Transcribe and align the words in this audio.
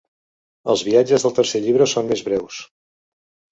Els 0.73 0.83
viatges 0.87 1.27
del 1.27 1.35
tercer 1.41 1.63
llibre 1.67 1.89
són 1.93 2.11
més 2.15 2.27
breus. 2.33 2.61